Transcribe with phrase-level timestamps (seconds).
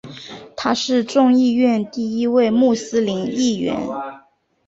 [0.57, 3.79] 他是众议院第一位穆斯林议员。